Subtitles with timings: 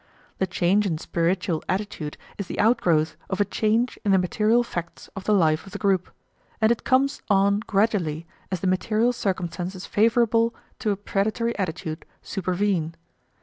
[0.39, 5.09] The change in spiritual attitude is the outgrowth of a change in the material facts
[5.15, 6.09] of the life of the group,
[6.59, 12.95] and it comes on gradually as the material circumstances favourable to a predatory attitude supervene.